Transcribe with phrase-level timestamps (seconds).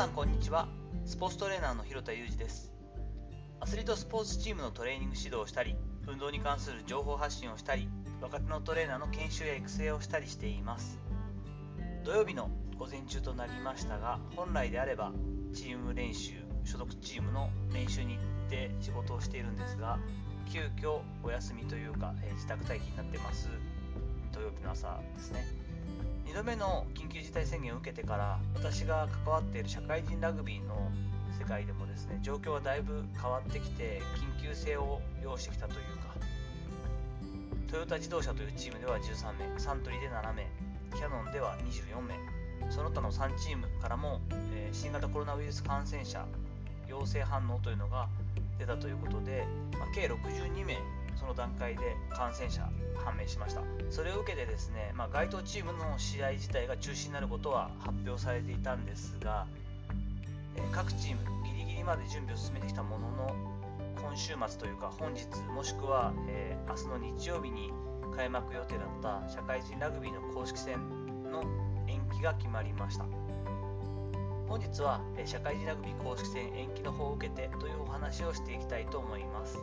[0.00, 0.66] さんこんにちは。
[1.04, 2.72] スポーツトレーナーの広田裕二です。
[3.60, 5.76] アスリートスポーツチームのトレーニング指導をしたり
[6.08, 7.86] 運動に関する情報発信をしたり
[8.22, 10.98] 若手のトレーナーの研修や育成をしたりしています。
[12.02, 15.12] 土曜日の午前中となりましたが本来であれば
[15.52, 16.32] チーム練習
[16.64, 19.98] 所属チームの練習に行って仕事をしているんですが
[20.50, 23.50] 急遽お休みというか、え自宅待機になってます。
[24.32, 25.59] 土曜日の朝ですね。
[26.40, 30.90] 度目の緊急事態宣言を受けてから私が関わっている社会人ラグビーの
[31.38, 34.00] 世界でもですね状況はだいぶ変わってきて
[34.40, 36.14] 緊急性を要してきたというか
[37.70, 40.46] トヨタ自動車というチームでは13名サントリーで7名
[40.96, 44.20] キヤノンでは24名その他の3チームからも、
[44.54, 46.24] えー、新型コロナウイルス感染者
[46.88, 48.08] 陽性反応というのが
[48.58, 49.46] 出たということで、
[49.78, 50.78] まあ、計62名
[51.20, 52.62] その段階で感染者
[53.04, 53.60] 判明しました。
[53.90, 59.46] それを受けてですね、まあ、該当チームの試合自体が中止になることは発表されていたんですが、
[60.56, 63.36] えー、各チームギリギリまで準備を進めてきたものの
[64.00, 67.70] 今週末というか本日もしくは、えー、明日の日曜日に
[68.16, 70.78] 開幕予定だった社会人ラグビーの公式戦
[71.30, 71.44] の
[71.86, 73.04] 延期が決まりました。
[74.48, 79.58] 本日は社会人ラグビー公式戦延期の方を受けてというお話をしていきたいと思います。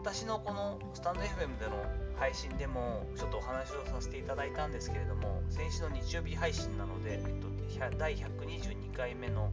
[0.00, 1.84] 私のこのスタンド FM での
[2.16, 9.50] 配信でもちょっとお話をさせていただいたんですけれども先週の日曜日配信なので、えっと、第122回目の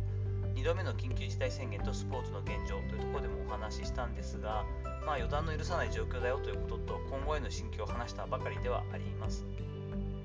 [0.54, 4.66] 2度目の緊急事態宣言とスポーツの現状というところでもお話ししたんですが、
[5.06, 9.46] まあ、予断の許さない状況だよということと今後への心境を話したばかりではあります。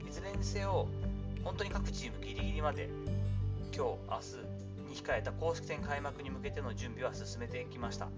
[0.06, 0.86] いずれにせよ
[1.44, 2.90] 本当に各チームギリギリまで
[3.72, 3.96] 今日明
[4.86, 8.08] 日に控えた公式戦開幕に向けての準備は進めてきました。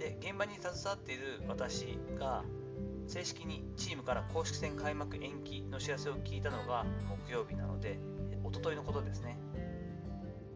[0.00, 2.42] で現場に携わっている私が
[3.06, 6.86] 正式にチームから公式戦開幕延期の知らせを聞いたのが
[7.26, 7.98] 木曜日なので
[8.42, 9.38] おとといのことですね。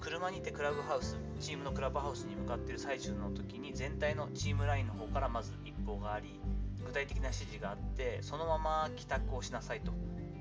[0.00, 6.40] 車にてクラブハウスチームのクラブハウスに向かっている最中の時に全体のチームラインの方からまず一報があり
[6.84, 9.92] 具体的な指示があってそのまま帰宅をしなさいと。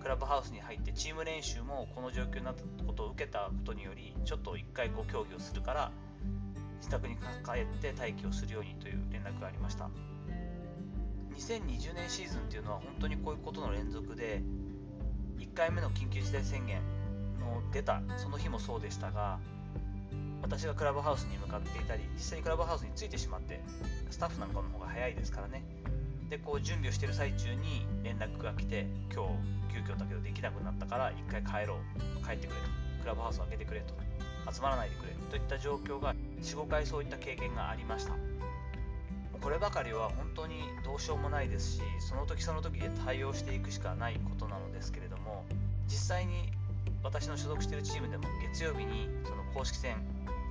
[0.01, 5.91] クラブハウスに入ってチーム練習もこの状況になったことを受けたことによりちょっと1回ご協議をするから
[6.83, 9.89] 自宅に帰って待機をするようにという連絡がありました。
[11.37, 14.43] 2020年シーズンっていうのは本当にこういうことの連続で
[15.39, 16.81] 1回目の緊急事態宣言
[17.39, 19.39] の出たその日もそうでしたが
[20.41, 23.61] 私がクラブハウスに向かっていたり実際にクラブハウスに着いてしまって
[24.11, 25.63] スタッフなんかの方が早いですからね。
[26.29, 29.23] でこう準備をしてる最中に連絡が来て今
[29.71, 32.25] 日急遽だけどできなくなったから1回帰ろう。
[32.25, 32.67] 帰ってくれと。
[33.01, 33.93] クラブハウスを開けてくれと。
[34.51, 38.13] 集まらないでくれといった状況が45回そういった経験がありました。
[39.43, 45.43] こればかりは本当にどうしようもないですしその時その時で対応していくしかないことなのですけれども
[45.87, 46.49] 実際に
[47.03, 49.97] 私の所属しているチームでも月曜日にその公式戦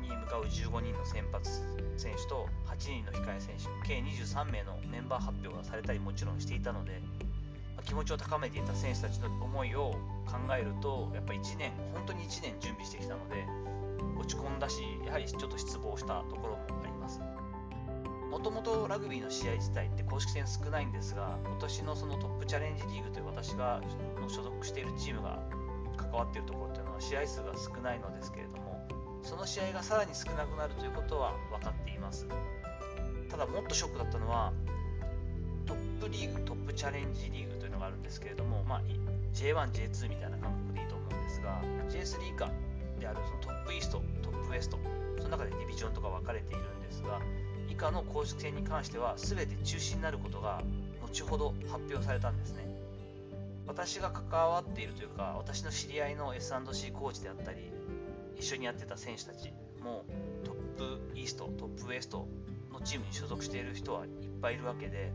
[0.02, 1.62] に向かう15人の先発
[1.97, 7.00] 選手と8人の控え選手計23名のメンバー発表がされたりもちろんしていたので
[7.86, 13.47] 気持ちを高めていた選手たちの思いを考えるとやっぱり1年本当に1年準備してきたので
[14.62, 17.21] だしやはりちょっと失望したところもあります。
[18.31, 23.83] もともとラグビーの試合自体って公式戦少ないんですが今年のそのトップチャレンジリーグという私が
[24.27, 25.43] 所属しているチームが
[25.99, 28.89] 関わっているところというのは試合数が少ないのですけれども
[29.23, 32.27] その試合がさらに少なくなるということは分かっています。
[33.29, 34.53] ただもっとショックだったのは
[35.67, 38.83] トップリーグトップチャレンジリーグというのがあるんですけれども、まあ、
[39.34, 42.50] J1、J2 みたいな感覚でいいと思うんですが J3 以下
[42.99, 44.03] であるそのトップイースト、
[44.52, 44.78] ウエスト。
[45.18, 47.20] その中でディビジョンとか分かれているんですが
[47.68, 50.62] 以下の公式戦に関しては全て中止になることが
[51.00, 52.68] 後ほど発表されたんですね。
[53.66, 57.70] 私が関わっているというか私の知り合いの S&C コーチであったり
[58.36, 59.52] 一緒にやってた選手たち
[59.82, 60.04] も
[60.44, 62.26] トップイーストトップウエスト
[62.72, 64.10] のチームに所属している人はいっ
[64.42, 65.12] ぱいいるわけで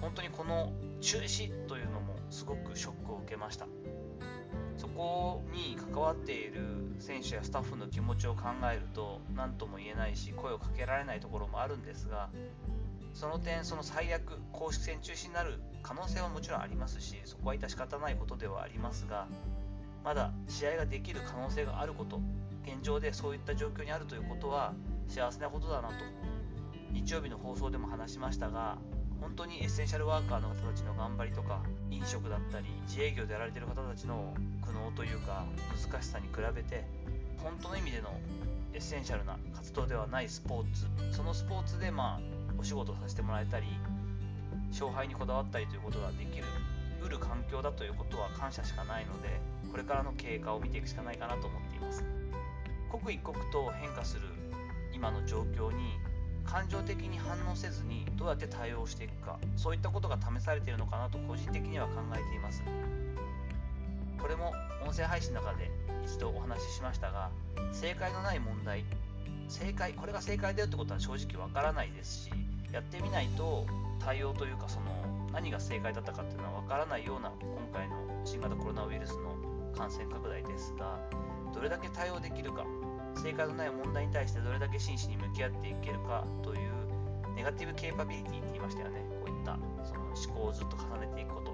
[0.00, 3.66] 本当にこの中止というのもすごくショックを受けました。
[4.76, 6.60] そこに関わっている
[6.98, 8.42] 選手やスタッフの気持ちを考
[8.72, 12.28] えると何とも言えないし声をかけられないところもあるんですが
[13.14, 19.26] その点その最悪公式戦中止になる可能性はもちろんありますしそこは致し方ないことではありますが
[20.04, 22.20] まだ試合ができる可能性があること
[22.64, 24.74] 現状でそういった状況にあるということは
[25.08, 25.94] 幸せなことだなと
[26.92, 28.78] 日曜日の放送でも話しましたが
[29.20, 31.60] 本当にエッセンシャルワーカーの方たちの頑張りとか
[31.90, 35.44] 飲食だったり自営業でやられてる方たちの苦悩というか
[35.90, 36.84] 難しさに比べて
[37.42, 38.08] 本当の意味での
[38.72, 40.86] エッセンシャルな活動ではないスポーツ。
[41.16, 42.20] そのスポーツでまあ
[42.58, 43.66] お仕事させてもらえたり
[44.70, 46.44] 勝敗にこだわったりということができる
[47.02, 52.04] うる環境だということは感謝しかないのでこれからの経過を見ていくしかないかなと思っています。
[52.90, 54.22] 刻一刻と変化する
[54.92, 55.98] 今の状況に
[56.50, 62.62] 感情的に反応せずにどうやって対応していくかそういったことが試されているのかなと個人的には考えています。
[64.18, 64.52] これも
[64.84, 65.70] 音声配信の中で
[66.04, 67.30] 一度お話ししましたが
[67.72, 68.84] 正解のない問題
[69.48, 72.30] 正解これが正解だよってことは正直わからないですし
[72.72, 73.64] やってみないと
[73.98, 79.36] 対応というかその何が正解だったかっていうのはわからないような今回の新型コロナウイルスの
[79.76, 80.98] 感染拡大ですが
[81.54, 82.64] どれだけ対応できるか
[83.18, 89.04] 正解のない問題に対してどれだけ真摯に向き合っていけるかというネガティブケーパビリティって言いましたよね。
[89.24, 91.52] こういったその思考をずっと重ねていくこと。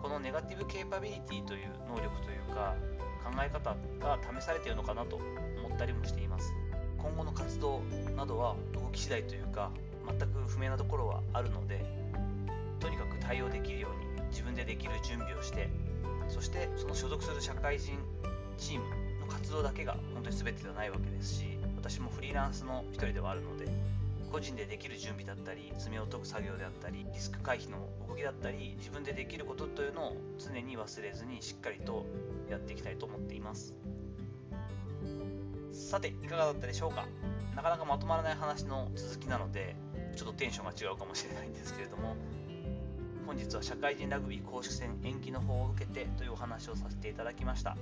[0.00, 2.74] このネガティブケーパビリティという能力というか
[3.24, 6.52] 考え方が試されているのかなと思ったりもしています。
[6.98, 7.82] 今後の活動
[8.16, 9.70] などは動き次第というか
[10.08, 11.84] 全く不明なところはあるので
[12.80, 15.68] とにかく対応できるように自分でできる準備をして
[16.28, 17.98] そしてその所属する社会人
[18.58, 23.68] チーム活動だけが本当に全てではないわけですし私もフリーランスの一人ではあるので
[24.30, 32.04] 個人でできる準備だったり爪を解く作業であったりリスク回避の動きだったり自分でできることというのを常に忘れずにしっかりと
[32.50, 33.74] やっていきたいと思っています。
[35.72, 37.06] さていかがだったでしょうか？
[37.54, 39.76] なかなかまとまらない話の続きなので
[40.16, 42.16] ちょっとテンションが違うかもしれないんですけれども
[43.26, 47.76] 本日は社会人ラグビー公式戦延期の方を受けてというお話をさせていただきました。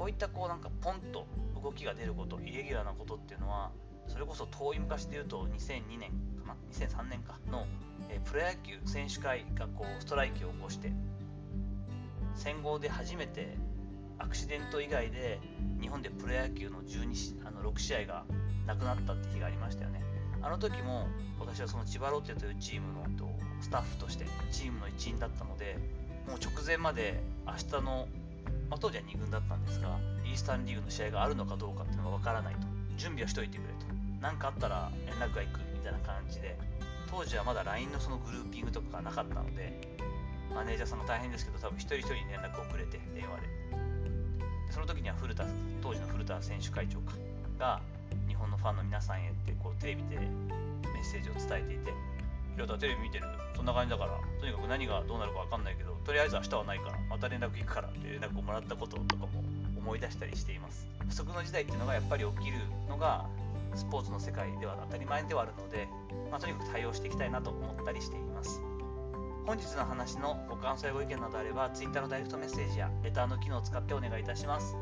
[0.00, 1.26] こういったこうなんかポンと
[1.62, 3.70] 動きが出ることイレギュラーなことっていうのは
[4.08, 6.10] それこそ遠い昔でいうと2002年
[6.40, 7.66] かな2003年かの、
[8.08, 10.90] えプロ野球選手会がこうストライキを起こして
[12.34, 13.58] 戦後で初めて
[14.18, 15.38] アクシデント以外で
[15.82, 18.24] 日本でプロ野球の12あの6試合が
[18.66, 20.02] なくなったって日がありましたよね。
[20.40, 21.08] あの時も
[21.38, 23.04] 私はその千葉ロッテというチームの
[23.60, 25.76] スタッフとしてチームの一員だったので
[26.26, 28.08] もう直前まで明日の、
[28.70, 32.60] まあ、当時は2軍だったんですがイースタンリーグの試合があるのかどうかっていうのが分からないと。
[32.96, 33.86] 準備はしといてくれと。
[34.20, 36.56] 何かあったら連絡が行くみたいな感じで。
[37.10, 39.98] 当時はまだ LINE のそのグルーピングとかがなかったので
[40.54, 43.46] マネージャーさんが大変ですけど多分一人一人に連絡をくれて電話で。
[43.48, 45.44] でその時には古田
[45.82, 47.14] 当時の古田選手会長か。
[47.58, 47.80] が
[48.26, 50.24] 日本のファンの皆さんへってこうテレビでメ
[51.00, 51.92] ッセージを伝えていて
[52.60, 53.24] 亮太テレビ見てる。
[53.56, 54.12] そんな感じだから。
[54.38, 56.98] とにかく何がどうなるか分かんないけどとりあえず明日はないから。
[57.08, 59.42] また連絡行くからって連絡をもらったこととかも
[59.76, 60.86] 思い出したりしています。
[61.08, 62.58] 不測の事態っていうのがやっぱり起きる
[62.88, 63.26] のが
[63.74, 65.88] スポーツの世界では当たり前ではあるので、
[66.30, 68.60] まあ、とにかく対応していきたいなと思ったりしています。
[69.46, 74.76] 本日の話のご感想やご意見などあれば Twitter のダイレクトメッセージやレターの機能を使ってお願いいたします。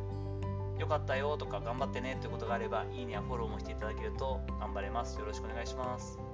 [0.79, 5.19] よかったよとか頑張ってねということがあればいいねやフォローもしていただけると頑張れます。
[5.19, 6.28] よろしくお願いします。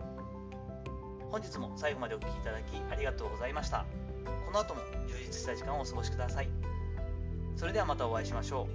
[1.35, 3.85] 本日も最後までお聴きいただきありがとうございました。
[4.47, 6.49] この後も充実した時間をお過ごしください。
[7.57, 8.69] それではまたお会いしましょ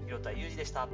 [0.00, 0.04] う。
[0.06, 0.88] 広田裕二でした。